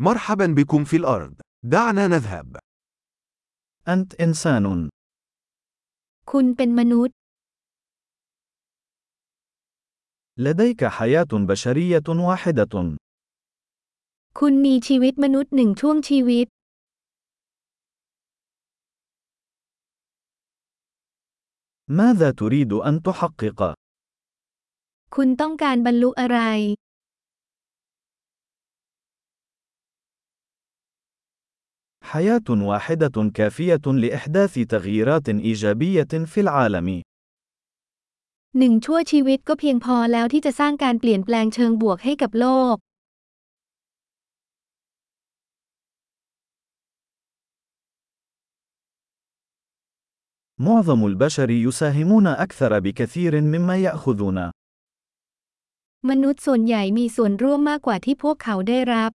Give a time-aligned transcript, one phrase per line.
[0.00, 1.34] مرحبا بكم في الأرض.
[1.62, 2.56] دعنا نذهب.
[3.88, 4.88] أنت إنسان.
[6.30, 7.16] คุณเป็นมนุษย์
[10.36, 12.74] لديك حياة بشرية واحدة.
[14.38, 16.46] คุณมีชีวิตมนุษย์หนึ่งช่วงชีวิต
[21.98, 23.60] ماذا تريد أن تحقق؟
[25.14, 26.38] คุณต้องการบรรลุอะไร
[32.07, 36.87] حياة واحدة كافية لإحداث تغييرات إيجابية في العالم.
[38.59, 42.77] หนึ่งชั่วชีวิตก็เพียงพอแล้วที่จะสร้างการเปลี่ยนแปลงเชิงบวกให้กับโลก
[50.67, 54.37] معظم البشر يساهمون أكثر بكثير مما يأخذون.
[56.09, 59.11] มนุษย์ส่วนใหญ่มีส่วนร่วมมากกว่าที่พวกเขาได้รับ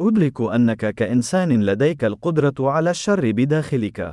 [0.00, 4.12] أدرك أنك كإنسان لديك القدرة على الشر بداخلك.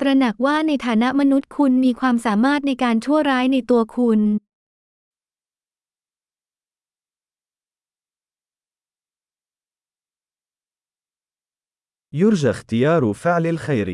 [0.00, 4.20] ตระหนักว่าในฐานะมนุษย์คุณมีความสามารถในการชั่วร้ายในตัวคุณ
[12.22, 13.88] يرجى اختيار فعل الخير.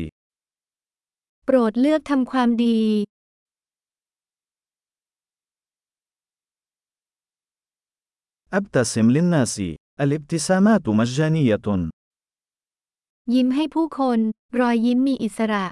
[1.45, 2.79] โปรดเลือกทำความดี
[8.57, 9.76] أبتسم للناس.
[10.03, 11.67] الابتسامات مجانية.
[13.33, 14.19] ยิ้มให้ผู้คน
[14.59, 15.65] รอยยิ้มมีอิสระ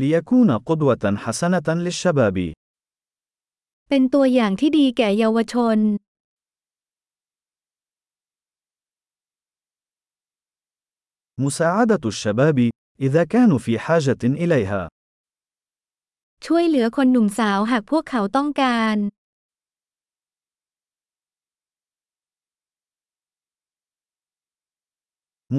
[0.00, 2.38] ليكون قدوة حسنة للشباب.
[3.88, 5.78] เป็นตัวอย่างที่ดีแก่เยาวชน
[11.38, 14.88] مساعدة الشباب إذا كانوا في حاجة إليها.
[16.46, 18.96] ช่วยเหลือคนหนุ่มสาวหากพวกเขาต้องการ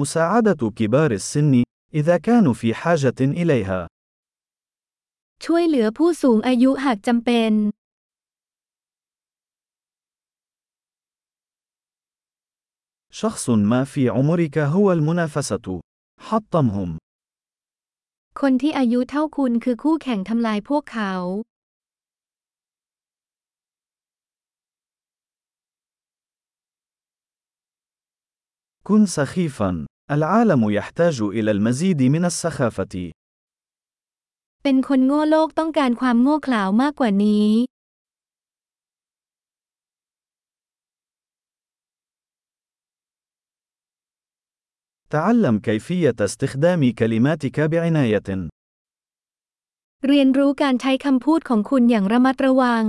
[0.00, 1.62] مساعدة كبار السن
[1.94, 3.80] إذا كانوا في حاجة إليها.
[5.44, 7.52] ช่วยเหลือผู้สูงอายุหากจำเป็น
[13.20, 15.80] شخص ما في عمرك هو المنافسة.
[16.20, 16.98] حطمهم.
[18.40, 21.14] คนที่อายุเท่าคุณคือคู่แข่งทำลายพวกเขา
[28.88, 29.86] كن سخيفا.
[30.10, 32.94] العالم يحتاج إلى المزيد من السخافة.
[34.62, 37.48] เป็นคนโง่โลกต้องการความโง่เขลาวมากกว่านี้
[45.14, 48.48] تعلم كيفية استخدام كلماتك بعناية.
[50.08, 52.84] เรียนรู้การใช้คำพูดของคุณอย่างระมัดระวัง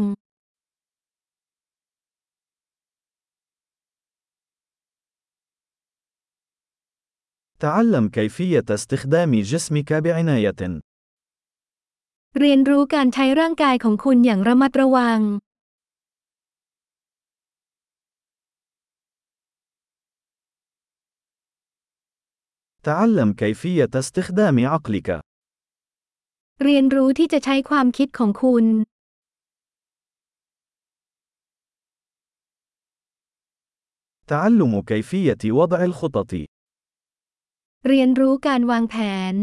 [7.64, 10.62] تعلم كيفية استخدام جسمك بعناية.
[12.40, 15.20] เรียนรู้การใช้ร่างกายของคุณอย่างระมัดระวัง
[22.90, 25.10] تعلم كيفية استخدام عقلك.
[26.64, 28.66] เรียนรู้ที่จะใช้ความคิดของคุณ
[34.28, 36.32] تعلم كيفية وضع الخطط.
[37.88, 38.96] เรียนรู้การวางแผ
[39.34, 39.36] น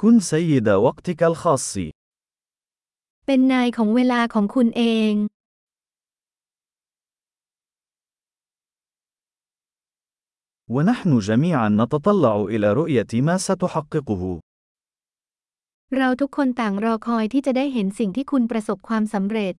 [0.00, 1.78] كن سيد وقتك الخاص.
[3.26, 5.12] เป็นนายของเวลาของคุณเอง
[10.74, 14.40] ونحن جميعا نتطلع إلى رؤية ما ستحققه.
[15.96, 19.54] เราทุกคนต่างรอคอยที่จะได้เห็นสิ่งที่คุณประสบความสำเร็จ